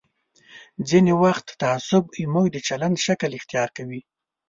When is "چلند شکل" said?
2.67-3.31